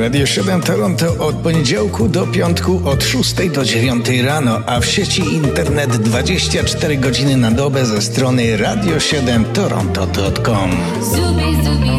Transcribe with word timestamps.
Radio 0.00 0.26
7 0.26 0.62
Toronto 0.62 1.26
od 1.26 1.36
poniedziałku 1.36 2.08
do 2.08 2.26
piątku 2.26 2.80
od 2.84 3.04
6 3.04 3.34
do 3.54 3.64
9 3.64 4.08
rano, 4.24 4.60
a 4.66 4.80
w 4.80 4.86
sieci 4.86 5.34
internet 5.34 5.96
24 5.96 6.96
godziny 6.96 7.36
na 7.36 7.50
dobę 7.50 7.86
ze 7.86 8.02
strony 8.02 8.58
radio7toronto.com. 8.58 10.70
Zubi, 11.02 11.64
zubi, 11.64 11.90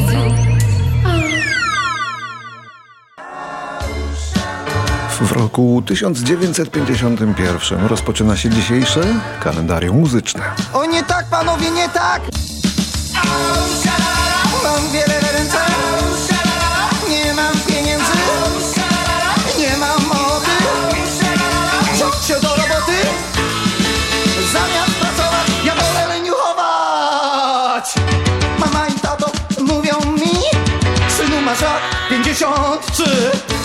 W 5.21 5.31
roku 5.31 5.83
1951 5.85 7.85
rozpoczyna 7.85 8.37
się 8.37 8.49
dzisiejsze 8.49 9.01
kalendarium 9.43 9.99
muzyczne. 9.99 10.41
O 10.73 10.85
nie 10.85 11.03
tak, 11.03 11.25
panowie, 11.25 11.71
nie 11.71 11.89
tak! 11.89 12.21
Mam 14.63 14.91
wiele 14.91 15.19
ręce, 15.33 15.70
zamiast 24.53 24.95
pracować, 24.99 25.47
ja 25.65 25.75
wolę 25.75 26.07
leniuchować. 26.07 27.93
Mama 28.59 28.87
i 28.87 28.99
tato 28.99 29.31
mówią 29.59 29.95
mi, 30.11 30.35
synu 31.17 31.41
masz 31.41 31.61
lat 31.61 31.81
53, 32.09 33.03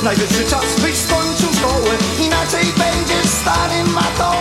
najwyższy 0.03 0.45
czas 0.51 0.81
byś 0.81 0.95
skończył 0.95 1.49
szkołę, 1.59 1.91
inaczej 2.27 2.65
będziesz 2.79 3.31
starym. 3.31 3.87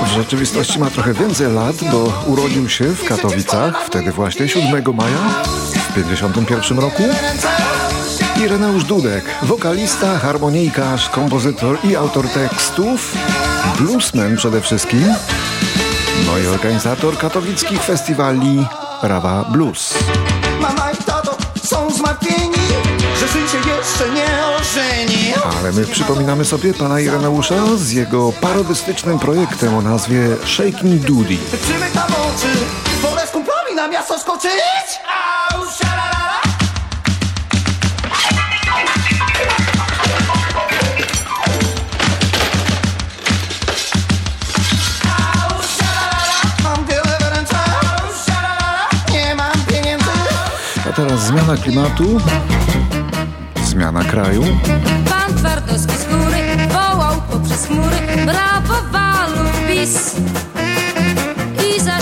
W 0.05 0.07
rzeczywistości 0.07 0.79
ma 0.79 0.89
trochę 0.89 1.13
więcej 1.13 1.51
lat, 1.51 1.75
bo 1.91 2.13
urodził 2.27 2.69
się 2.69 2.85
w 2.85 3.05
Katowicach, 3.07 3.85
wtedy 3.85 4.11
właśnie 4.11 4.49
7 4.49 4.95
maja 4.95 5.43
w 5.89 5.95
51 5.95 6.79
roku. 6.79 7.03
Ireneusz 8.45 8.83
Dudek, 8.83 9.25
wokalista, 9.41 10.19
harmonijkarz, 10.19 11.09
kompozytor 11.09 11.77
i 11.83 11.95
autor 11.95 12.29
tekstów, 12.29 13.13
bluesman 13.79 14.37
przede 14.37 14.61
wszystkim, 14.61 15.13
no 16.35 16.41
i 16.41 16.47
organizator 16.47 17.17
katowickich 17.17 17.83
festiwali 17.83 18.65
Rawa 19.01 19.43
Blues. 19.43 19.93
Mama 20.61 20.91
i 20.91 20.97
tato 20.97 21.37
są 21.63 21.89
zmartwieni, 21.89 22.67
że 23.19 23.27
się 23.27 23.39
jeszcze 23.39 24.09
nie 24.13 24.27
ożeni. 24.45 25.33
Ale 25.59 25.71
my 25.71 25.85
przypominamy 25.85 26.45
sobie 26.45 26.73
pana 26.73 26.99
Ireneusza 26.99 27.55
z 27.75 27.91
jego 27.91 28.31
parodystycznym 28.31 29.19
projektem 29.19 29.75
o 29.75 29.81
nazwie 29.81 30.27
Shaking 30.45 31.01
Doody. 31.01 31.37
Przymykam 31.61 32.11
oczy, 32.11 32.47
wolę 33.01 33.27
z 33.27 33.31
kumplami 33.31 33.75
na 33.75 33.87
miasto 33.87 34.19
skoczyć. 34.19 34.99
Teraz 50.95 51.27
zmiana 51.27 51.57
klimatu, 51.57 52.21
zmiana 53.63 54.03
kraju. 54.03 54.43
Pan 55.09 55.33
Twardowski 55.37 55.93
z 55.97 56.05
góry 56.05 56.37
wołał 56.69 57.21
poprzez 57.31 57.65
chmury. 57.65 57.97
Brawo 58.25 58.73
walu 58.91 59.49
bis 59.67 60.15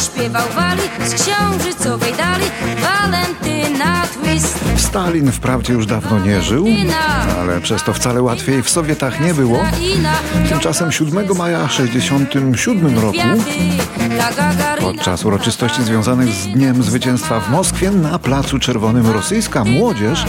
I 0.04 0.06
zaśpiewał 0.06 0.50
wali 0.56 0.82
z 1.06 1.14
księżycowej 1.14 2.14
dali 2.14 2.46
Walentyna 2.82 4.02
twist 4.08 4.60
Stalin 4.78 5.32
wprawdzie 5.32 5.74
już 5.74 5.86
dawno 5.86 6.20
nie 6.20 6.42
żył, 6.42 6.68
ale 7.40 7.62
przez 7.62 7.84
to 7.84 7.94
wcale 7.94 8.22
łatwiej 8.22 8.64
w 8.64 8.70
Sowietach 8.70 9.20
nie 9.20 9.34
było. 9.34 9.64
Tymczasem 10.50 10.92
7 10.92 11.38
maja 11.38 11.70
67 11.70 13.00
roku 13.00 13.18
Podczas 14.80 15.26
uroczystości 15.26 15.84
związanych 15.84 16.30
z 16.30 16.48
Dniem 16.48 16.84
Zwycięstwa 16.84 17.40
w 17.40 17.50
Moskwie 17.50 17.92
na 17.92 18.20
Placu 18.20 18.60
Czerwonym 18.60 19.08
rosyjska 19.08 19.64
młodzież 19.64 20.26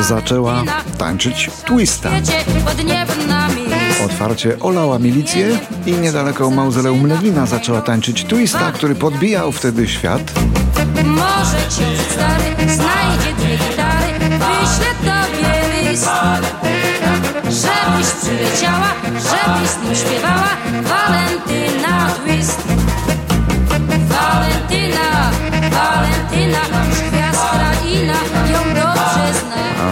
zaczęła 0.00 0.62
tańczyć 0.98 1.50
twista. 1.66 2.10
Otwarcie 4.04 4.60
olała 4.60 4.98
milicję 4.98 5.58
i 5.86 5.92
niedaleko 5.92 6.50
mauzoleum 6.50 7.06
Lenina 7.06 7.46
zaczęła 7.46 7.80
tańczyć 7.80 8.24
twista, 8.24 8.72
który 8.72 8.94
podbijał 8.94 9.52
wtedy 9.52 9.88
świat. 9.88 10.32
Może 11.04 11.58
ksiądz 11.68 12.00
stary 12.12 12.74
znajdzie 12.74 13.34
dwie 13.38 13.56
gitary. 13.56 14.12
Wyślę 14.18 14.86
tobie 15.00 15.90
list 15.90 16.08
Żebyś 17.44 18.10
przyleciała, 18.22 18.92
żebyś 19.14 19.70
z 19.70 19.84
nim 19.84 19.94
śpiewała. 19.94 20.48
Walentyna 20.82 22.08
twist 22.24 22.81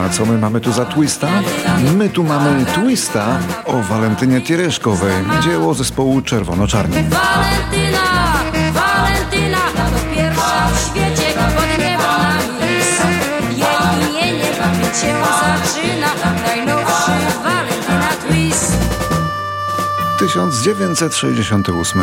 A 0.07 0.09
co 0.09 0.27
my 0.27 0.39
mamy 0.39 0.61
tu 0.61 0.73
za 0.73 0.85
twista? 0.85 1.29
My 1.97 2.09
tu 2.09 2.25
mamy 2.25 2.65
twista 2.67 3.39
o 3.67 3.83
Walentynie 3.83 4.41
Tiereszkowej, 4.41 5.15
dzieło 5.43 5.75
zespołu 5.75 6.23
Czerwono-Czarni. 6.23 6.95
Walentyna, 6.95 8.05
Walentyna 8.73 9.59
To 9.75 10.15
pierwsza 10.15 10.69
w 10.75 10.81
świecie 10.81 11.33
pod 11.35 11.55
mis 12.61 12.91
Jej 13.59 13.79
imienie 14.01 14.51
pamięć 14.61 14.97
się 14.97 15.15
zaczyna 15.41 16.11
Najnowszy 16.47 17.13
Walentyna 17.45 18.11
twist 18.29 18.73
1968. 20.19 22.03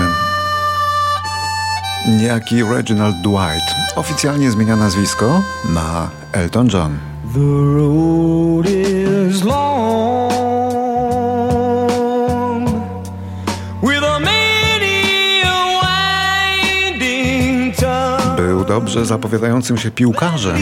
Niejaki 2.08 2.64
Reginald 2.64 3.16
Dwight 3.22 3.76
oficjalnie 3.96 4.52
zmienia 4.52 4.76
nazwisko 4.76 5.42
na 5.70 6.10
Elton 6.32 6.70
John. 6.74 7.17
The 7.34 7.40
road 7.40 8.66
is 8.70 9.44
long 9.44 10.28
with 13.82 14.04
a 14.04 14.20
many 14.20 15.44
winding. 17.00 17.76
Był 18.38 18.66
dobrze 18.66 19.06
zapowiadającym 19.06 19.78
się 19.78 19.92
piłkarzem, 19.92 20.58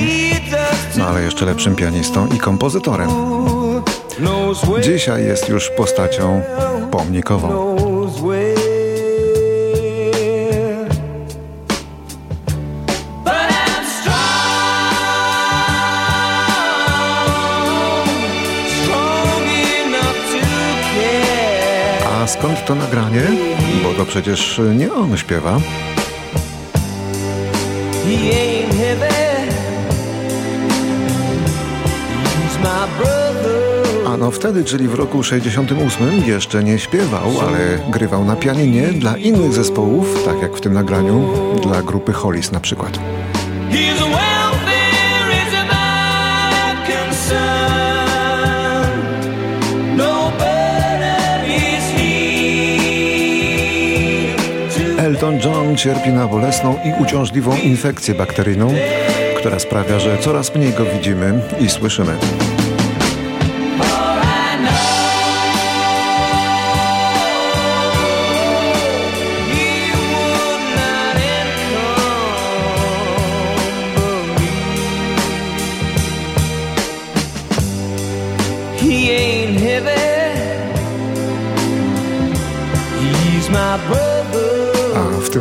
no 0.98 1.08
ale 1.08 1.22
jeszcze 1.22 1.46
lepszym 1.46 1.76
pianistą 1.76 2.28
i 2.28 2.38
kompozytorem. 2.38 3.10
Dzisiaj 4.82 5.26
jest 5.26 5.50
już 5.50 5.70
postacią 5.70 6.42
pomnikową. 6.92 7.76
Skąd 22.40 22.66
to 22.66 22.76
nagranie? 22.76 23.22
Bo 23.84 23.94
to 23.94 24.06
przecież 24.06 24.62
nie 24.76 24.94
on 24.94 25.18
śpiewa. 25.18 25.60
Brother. 32.98 34.08
Ano 34.08 34.32
wtedy, 34.32 34.64
czyli 34.64 34.88
w 34.88 34.94
roku 34.94 35.24
68 35.24 36.26
jeszcze 36.26 36.64
nie 36.64 36.80
śpiewał, 36.80 37.42
ale 37.42 37.58
grywał 37.90 38.26
na 38.26 38.36
pianinie 38.36 38.88
dla 38.88 39.18
innych 39.18 39.54
zespołów, 39.54 40.26
tak 40.26 40.42
jak 40.42 40.58
w 40.58 40.62
tym 40.62 40.74
nagraniu, 40.74 41.28
dla 41.64 41.82
grupy 41.82 42.14
Hollis 42.14 42.52
na 42.52 42.60
przykład. 42.60 43.00
Elton 55.16 55.40
John 55.40 55.78
cierpi 55.78 56.10
na 56.10 56.28
bolesną 56.28 56.78
i 56.84 57.04
uciążliwą 57.04 57.58
infekcję 57.58 58.16
bakteryjną, 58.16 58.74
która 59.38 59.60
sprawia, 59.60 60.00
że 60.00 60.18
coraz 60.18 60.56
mniej 60.56 60.74
go 60.74 60.86
widzimy 60.86 61.42
i 61.60 61.70
słyszymy. 61.70 62.18
he 78.78 79.26
would 83.90 84.15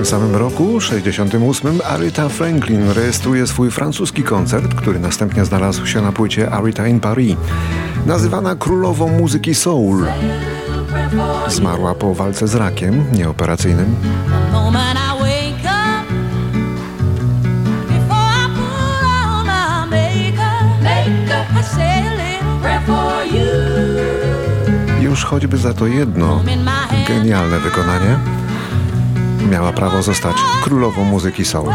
tym 0.04 0.10
samym 0.10 0.36
roku, 0.36 0.80
68, 0.80 1.80
Aretha 1.84 2.28
Franklin 2.28 2.90
rejestruje 2.90 3.46
swój 3.46 3.70
francuski 3.70 4.22
koncert, 4.22 4.74
który 4.74 4.98
następnie 4.98 5.44
znalazł 5.44 5.86
się 5.86 6.02
na 6.02 6.12
płycie 6.12 6.50
Aretha 6.50 6.86
in 6.86 7.00
Paris. 7.00 7.36
Nazywana 8.06 8.54
królową 8.56 9.08
muzyki 9.08 9.54
soul. 9.54 10.06
Zmarła 11.48 11.94
po 11.94 12.14
walce 12.14 12.48
z 12.48 12.54
rakiem 12.54 13.04
nieoperacyjnym. 13.12 13.96
you. 23.32 23.64
Już 25.00 25.24
choćby 25.24 25.56
za 25.56 25.74
to 25.74 25.86
jedno 25.86 26.44
genialne 27.08 27.58
wykonanie 27.58 28.44
miała 29.50 29.73
prawo 29.73 30.02
zostać 30.02 30.37
królową 30.62 31.05
muzyki 31.05 31.44
soul. 31.44 31.70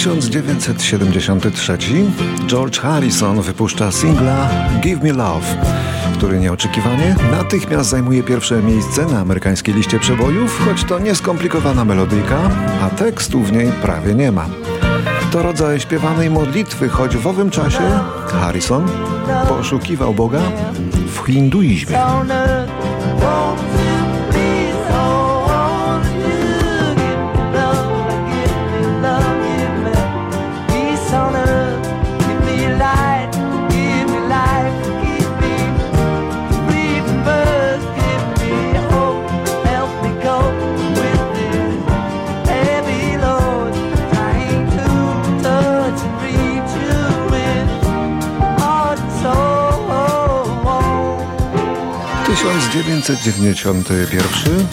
1973 0.00 1.78
George 2.46 2.80
Harrison 2.80 3.42
wypuszcza 3.42 3.92
singla 3.92 4.48
Give 4.82 5.02
Me 5.02 5.12
Love, 5.12 5.46
który 6.14 6.40
nieoczekiwanie 6.40 7.16
natychmiast 7.30 7.90
zajmuje 7.90 8.22
pierwsze 8.22 8.62
miejsce 8.62 9.06
na 9.06 9.18
amerykańskiej 9.18 9.74
liście 9.74 9.98
przebojów, 9.98 10.62
choć 10.64 10.84
to 10.84 10.98
nieskomplikowana 10.98 11.84
melodyjka, 11.84 12.38
a 12.82 12.90
tekstu 12.90 13.40
w 13.40 13.52
niej 13.52 13.72
prawie 13.82 14.14
nie 14.14 14.32
ma. 14.32 14.46
To 15.32 15.42
rodzaj 15.42 15.80
śpiewanej 15.80 16.30
modlitwy, 16.30 16.88
choć 16.88 17.16
w 17.16 17.26
owym 17.26 17.50
czasie 17.50 18.00
Harrison 18.26 18.88
poszukiwał 19.48 20.14
Boga 20.14 20.40
w 21.06 21.26
hinduizmie. 21.26 21.98
1991 52.82 54.66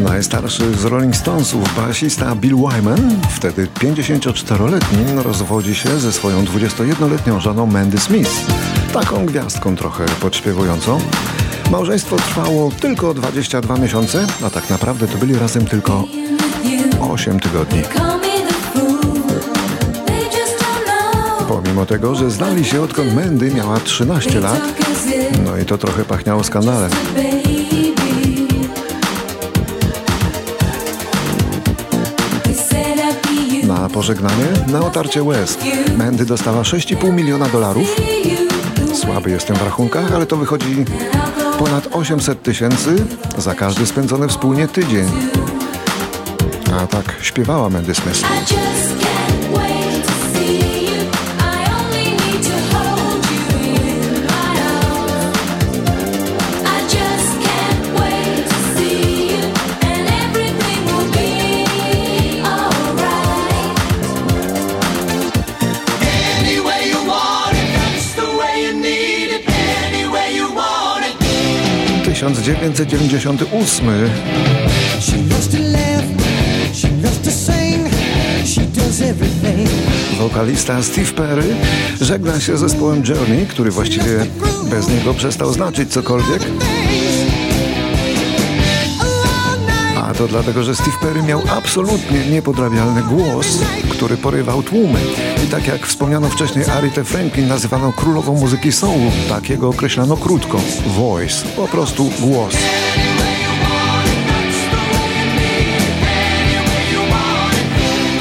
Najstarszy 0.00 0.74
z 0.74 0.84
Rolling 0.84 1.16
Stonesów 1.16 1.76
basista 1.76 2.34
Bill 2.34 2.56
Wyman, 2.56 3.20
wtedy 3.30 3.66
54-letni, 3.66 5.22
rozwodzi 5.22 5.74
się 5.74 6.00
ze 6.00 6.12
swoją 6.12 6.44
21-letnią 6.44 7.40
żoną 7.40 7.66
Mandy 7.66 7.98
Smith. 7.98 8.30
Taką 8.92 9.26
gwiazdką 9.26 9.76
trochę 9.76 10.06
podśpiewującą. 10.20 11.00
Małżeństwo 11.70 12.16
trwało 12.16 12.70
tylko 12.80 13.14
22 13.14 13.76
miesiące, 13.76 14.26
a 14.46 14.50
tak 14.50 14.70
naprawdę 14.70 15.08
to 15.08 15.18
byli 15.18 15.34
razem 15.34 15.66
tylko 15.66 16.04
8 17.00 17.40
tygodni. 17.40 17.82
Pomimo 21.70 21.86
tego, 21.86 22.14
że 22.14 22.30
znali 22.30 22.64
się 22.64 22.82
odkąd 22.82 23.14
Mandy 23.14 23.54
miała 23.54 23.80
13 23.80 24.40
lat, 24.40 24.60
no 25.44 25.58
i 25.58 25.64
to 25.64 25.78
trochę 25.78 26.04
pachniało 26.04 26.44
skandalem. 26.44 26.90
Na 33.64 33.88
pożegnanie, 33.88 34.46
na 34.66 34.80
otarcie 34.80 35.22
łez. 35.22 35.58
Mandy 35.96 36.26
dostała 36.26 36.62
6,5 36.62 37.12
miliona 37.12 37.48
dolarów. 37.48 37.96
Słaby 38.94 39.30
jestem 39.30 39.56
w 39.56 39.62
rachunkach, 39.62 40.12
ale 40.12 40.26
to 40.26 40.36
wychodzi 40.36 40.84
ponad 41.58 41.88
800 41.92 42.42
tysięcy 42.42 43.04
za 43.38 43.54
każdy 43.54 43.86
spędzony 43.86 44.28
wspólnie 44.28 44.68
tydzień. 44.68 45.10
A 46.82 46.86
tak 46.86 47.14
śpiewała 47.22 47.70
Mandy 47.70 47.94
Smith. 47.94 48.22
1998. 72.20 73.86
Wokalista 80.18 80.82
Steve 80.82 81.12
Perry 81.12 81.44
żegna 82.00 82.40
się 82.40 82.56
z 82.56 82.60
zespołem 82.60 83.02
Journey, 83.08 83.46
który 83.46 83.70
właściwie 83.70 84.26
bez 84.70 84.88
niego 84.88 85.14
przestał 85.14 85.52
znaczyć 85.52 85.92
cokolwiek. 85.92 86.42
To 90.20 90.28
dlatego, 90.28 90.62
że 90.62 90.74
Steve 90.74 90.96
Perry 91.00 91.22
miał 91.22 91.42
absolutnie 91.56 92.26
niepodrabialny 92.26 93.02
głos, 93.02 93.58
który 93.90 94.16
porywał 94.16 94.62
tłumy. 94.62 95.00
I 95.44 95.46
tak 95.46 95.66
jak 95.66 95.86
wspomniano 95.86 96.28
wcześniej, 96.28 96.64
Aretha 96.64 97.04
Franklin 97.04 97.48
nazywano 97.48 97.92
królową 97.92 98.34
muzyki 98.34 98.72
soul. 98.72 99.10
Takiego 99.28 99.68
określano 99.68 100.16
krótko. 100.16 100.60
Voice. 100.86 101.46
Po 101.56 101.68
prostu 101.68 102.10
głos. 102.20 102.54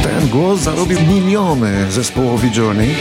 Ten 0.04 0.30
głos 0.30 0.60
zarobił 0.60 1.00
miliony 1.02 1.92
zespołowi 1.92 2.50
Journey. 2.56 2.96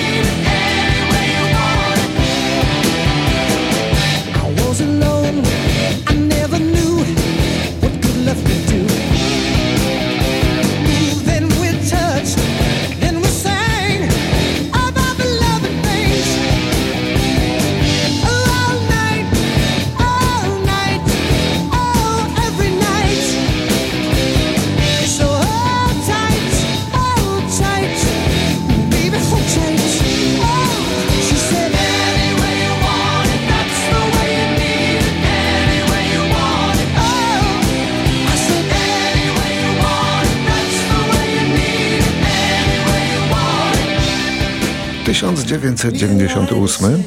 1998 45.19 47.05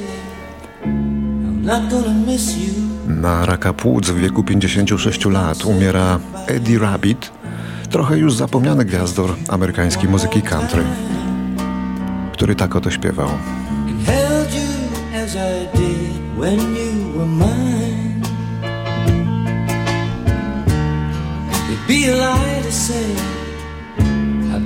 I'm 0.83 1.65
not 1.65 1.89
gonna 1.89 2.13
miss 2.27 2.57
you. 2.57 2.73
Na 3.07 3.45
raka 3.45 3.73
płuc 3.73 4.09
w 4.09 4.17
wieku 4.17 4.43
56 4.43 5.25
lat 5.25 5.65
umiera 5.65 6.19
Eddie 6.47 6.79
Rabbit, 6.79 7.31
trochę 7.89 8.17
już 8.17 8.33
zapomniany 8.35 8.85
gwiazdor 8.85 9.35
amerykańskiej 9.47 10.09
muzyki 10.09 10.41
country, 10.41 10.83
który 12.33 12.55
tak 12.55 12.75
oto 12.75 12.91
śpiewał. 12.91 13.29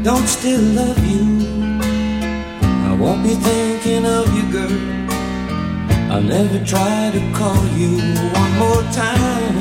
don't 0.03 0.27
still 0.27 0.61
love 0.75 0.99
you. 0.99 1.74
I 2.95 2.97
won't 2.97 3.23
be 3.23 3.35
thinking 3.35 4.05
of 4.05 4.25
you, 4.33 4.49
girl, 4.53 4.71
I'll 6.13 6.21
never 6.21 6.63
try 6.63 7.11
to 7.11 7.19
call 7.33 7.61
you 7.75 7.97
one 8.31 8.53
more 8.57 8.83
time. 8.93 9.57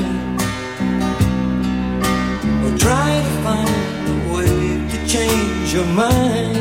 Or 2.63 2.77
try 2.77 3.21
to 3.27 3.33
find 3.43 4.07
a 4.07 4.33
way 4.33 4.87
to 4.89 4.97
change 5.05 5.73
your 5.73 5.85
mind. 5.87 6.54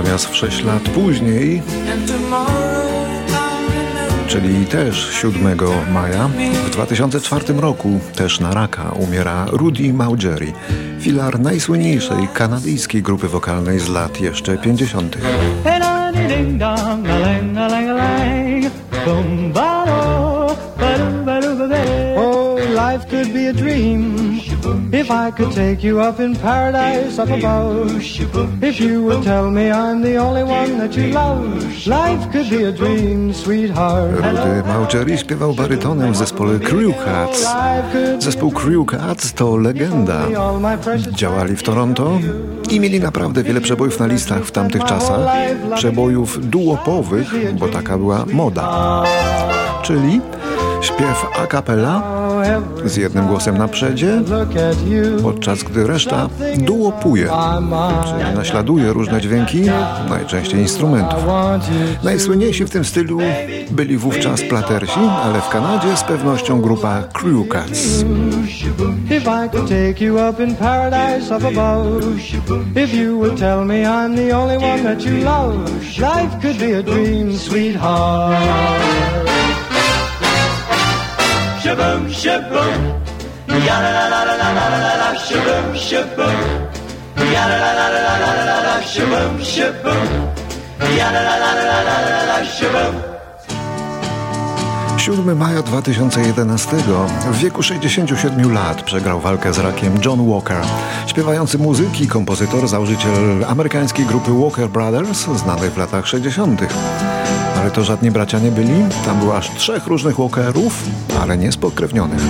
Natomiast 0.00 0.26
w 0.26 0.36
6 0.36 0.64
lat 0.64 0.82
później, 0.82 1.62
czyli 4.26 4.66
też 4.66 5.10
7 5.12 5.58
maja, 5.92 6.28
w 6.66 6.70
2004 6.70 7.52
roku 7.52 8.00
też 8.16 8.40
na 8.40 8.54
raka 8.54 8.90
umiera 8.90 9.46
Rudy 9.48 9.92
Maugeri, 9.92 10.52
filar 11.00 11.40
najsłynniejszej 11.40 12.28
kanadyjskiej 12.34 13.02
grupy 13.02 13.28
wokalnej 13.28 13.78
z 13.78 13.88
lat 13.88 14.20
jeszcze 14.20 14.58
50. 14.58 15.16
Ding 16.28 16.58
dong, 16.58 16.79
life 22.92 23.08
could 23.10 23.32
be 23.32 23.46
a 23.46 23.52
dream 23.52 24.00
if 24.92 25.10
I 25.10 25.30
could 25.30 25.52
take 25.54 25.86
you 25.86 26.00
up 26.00 26.20
in 26.20 26.36
paradise 26.36 27.18
up 27.22 27.30
above. 27.30 27.86
If 28.62 28.80
you 28.80 29.02
would 29.04 29.22
tell 29.22 29.50
me 29.50 29.70
I'm 29.70 30.02
the 30.02 30.16
only 30.16 30.42
one 30.42 30.78
that 30.78 30.96
you 30.96 31.12
love, 31.12 31.86
life 31.86 32.32
could 32.32 32.50
be 32.50 32.64
a 32.64 32.72
dream, 32.72 33.34
sweetheart. 33.34 34.10
Rudy 34.12 34.68
Maugeri 34.68 35.18
śpiewał 35.18 35.54
barytonem 35.54 36.12
w 36.12 36.16
zespole 36.16 36.58
Crew 36.58 37.04
Cats. 37.04 37.48
Zespół 38.18 38.50
Crew 38.50 38.86
Cats 38.86 39.32
to 39.32 39.56
legenda. 39.56 40.20
Działali 41.10 41.56
w 41.56 41.62
Toronto 41.62 42.18
i 42.70 42.80
mieli 42.80 43.00
naprawdę 43.00 43.42
wiele 43.42 43.60
przebojów 43.60 44.00
na 44.00 44.06
listach 44.06 44.44
w 44.44 44.50
tamtych 44.50 44.84
czasach. 44.84 45.20
Przebojów 45.74 46.50
duopowych, 46.50 47.54
bo 47.58 47.68
taka 47.68 47.98
była 47.98 48.24
moda. 48.32 49.02
Czyli 49.82 50.20
śpiew 50.80 51.26
a 51.42 51.46
cappella 51.46 52.19
z 52.84 52.96
jednym 52.96 53.26
głosem 53.26 53.58
na 53.58 53.68
przedzie, 53.68 54.22
podczas 55.22 55.62
gdy 55.62 55.86
reszta 55.86 56.28
mind. 57.60 58.04
czyli 58.04 58.34
naśladuje 58.34 58.92
różne 58.92 59.20
dźwięki, 59.20 59.62
najczęściej 60.08 60.60
instrumentów. 60.60 61.18
Najsłynniejsi 62.04 62.64
w 62.64 62.70
tym 62.70 62.84
stylu 62.84 63.18
byli 63.70 63.96
wówczas 63.96 64.42
Platersi, 64.42 65.00
ale 65.24 65.40
w 65.40 65.48
Kanadzie 65.48 65.96
z 65.96 66.02
pewnością 66.02 66.60
grupa 66.60 67.02
Crew 67.12 67.48
Cats. 67.48 68.04
If 69.10 69.46
I 69.46 69.50
could 69.50 69.68
take 69.68 70.04
you 70.04 70.16
up 70.28 70.44
in 70.44 70.56
paradise 70.56 71.36
up 71.36 71.48
above, 71.48 72.02
if 72.76 72.96
you 72.96 73.18
would 73.18 73.38
tell 73.38 73.64
me 73.64 73.82
I'm 73.82 74.16
the 74.16 74.36
only 74.36 74.56
one 74.56 74.82
that 74.82 75.02
you 75.02 75.24
love, 75.24 75.70
life 75.98 76.40
could 76.42 76.58
be 76.58 76.78
a 76.78 76.82
dream, 76.82 77.38
sweetheart. 77.38 79.39
Ya 81.70 81.76
la 83.78 83.90
la 83.92 84.08
la 84.08 84.24
la 84.24 84.34
la 84.34 84.52
la 84.52 84.68
la 84.70 84.78
la, 85.00 85.12
ya 87.32 87.46
la 87.46 87.58
la 87.58 87.72
la 87.72 87.88
la 87.88 87.90
la 87.90 88.18
la 88.18 88.44
la 88.44 88.60
la, 88.64 88.80
ya 90.96 91.12
la 91.12 91.22
la 91.22 91.38
la 91.38 91.54
la 91.54 91.62
la 91.62 91.82
la 91.86 91.96
la 92.10 92.22
la, 92.26 92.44
shaboom. 92.44 92.94
7 94.98 95.36
maja 95.36 95.62
2011 95.62 96.76
w 97.32 97.38
wieku 97.38 97.62
67 97.62 98.52
lat 98.52 98.82
przegrał 98.82 99.20
walkę 99.20 99.52
z 99.52 99.58
rakiem 99.58 99.98
John 100.04 100.30
Walker. 100.30 100.62
Śpiewający 101.06 101.58
muzyk 101.58 102.00
i 102.00 102.08
kompozytor, 102.08 102.68
założyciel 102.68 103.44
amerykańskiej 103.48 104.06
grupy 104.06 104.30
Walker 104.30 104.68
Brothers, 104.68 105.26
znanej 105.36 105.70
w 105.70 105.76
latach 105.76 106.06
60. 106.06 106.60
Ale 107.60 107.70
to 107.70 107.84
żadni 107.84 108.10
bracia 108.10 108.38
nie 108.38 108.50
byli, 108.50 108.84
tam 109.04 109.18
było 109.18 109.36
aż 109.36 109.50
trzech 109.50 109.86
różnych 109.86 110.16
Walkerów, 110.16 110.84
ale 111.20 111.38
nie 111.38 111.52
spokrewnionych. 111.52 112.20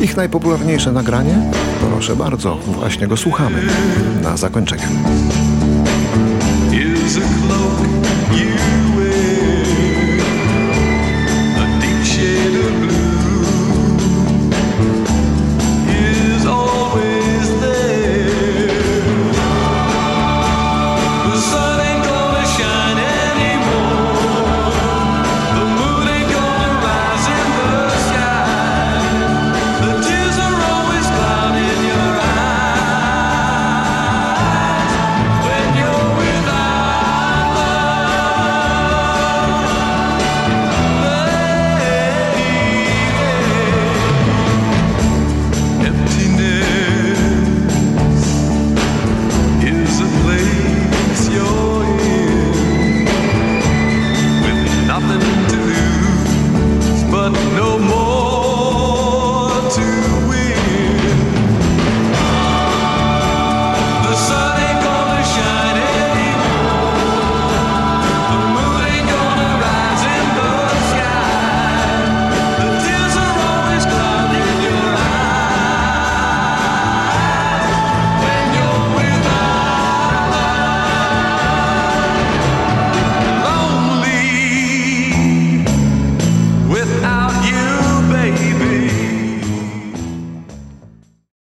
Ich 0.00 0.16
najpopularniejsze 0.16 0.92
nagranie? 0.92 1.34
Proszę 1.90 2.16
bardzo, 2.16 2.56
właśnie 2.56 3.06
go 3.06 3.16
słuchamy. 3.16 3.62
Na 4.22 4.36
zakończenie. 4.36 4.88